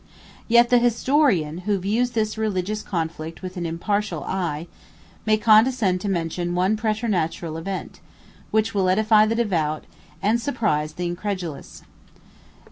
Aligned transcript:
Yet 0.47 0.71
the 0.71 0.79
historian, 0.79 1.59
who 1.59 1.77
views 1.77 2.09
this 2.17 2.35
religious 2.35 2.81
conflict 2.81 3.43
with 3.43 3.55
an 3.55 3.67
impartial 3.67 4.23
eye, 4.23 4.65
may 5.27 5.37
condescend 5.37 6.01
to 6.01 6.09
mention 6.09 6.55
one 6.55 6.75
preternatural 6.75 7.55
event, 7.55 7.99
which 8.49 8.73
will 8.73 8.89
edify 8.89 9.27
the 9.27 9.35
devout, 9.35 9.83
and 10.19 10.41
surprise 10.41 10.93
the 10.93 11.05
incredulous. 11.05 11.83